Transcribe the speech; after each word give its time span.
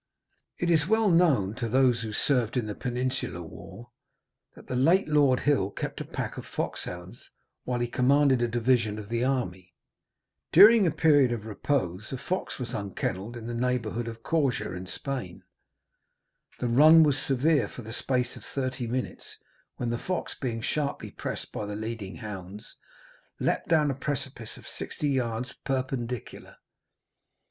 It 0.57 0.71
is 0.71 0.87
well 0.87 1.11
known 1.11 1.53
to 1.57 1.69
those 1.69 2.01
who 2.01 2.11
served 2.11 2.57
in 2.57 2.65
the 2.65 2.73
Peninsular 2.73 3.43
War, 3.43 3.91
that 4.55 4.65
the 4.65 4.75
late 4.75 5.07
Lord 5.07 5.41
Hill 5.41 5.69
kept 5.69 6.01
a 6.01 6.05
pack 6.05 6.37
of 6.39 6.45
foxhounds 6.47 7.29
while 7.65 7.79
he 7.79 7.85
commanded 7.87 8.41
a 8.41 8.47
division 8.47 8.97
of 8.97 9.09
the 9.09 9.23
army. 9.23 9.75
During 10.51 10.87
a 10.87 10.91
period 10.91 11.31
of 11.31 11.45
repose 11.45 12.11
a 12.11 12.17
fox 12.17 12.57
was 12.57 12.73
unkennelled 12.73 13.37
in 13.37 13.45
the 13.45 13.53
neighbourhood 13.53 14.07
of 14.07 14.23
Corja, 14.23 14.75
in 14.75 14.87
Spain. 14.87 15.43
The 16.57 16.67
run 16.67 17.03
was 17.03 17.19
severe 17.19 17.67
for 17.67 17.83
the 17.83 17.93
space 17.93 18.35
of 18.35 18.43
thirty 18.43 18.87
minutes, 18.87 19.37
when 19.77 19.91
the 19.91 19.99
fox, 19.99 20.33
being 20.33 20.63
sharply 20.63 21.11
pressed 21.11 21.51
by 21.51 21.67
the 21.67 21.75
leading 21.75 22.15
hounds, 22.15 22.75
leaped 23.39 23.67
down 23.67 23.91
a 23.91 23.93
precipice 23.93 24.57
of 24.57 24.65
sixty 24.65 25.09
yards 25.09 25.53
perpendicular. 25.63 26.55